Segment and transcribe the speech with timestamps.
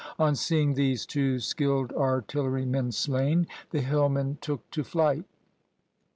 [0.17, 5.25] On seeing these two skilled artillerymen slain, the hillmen took to flight.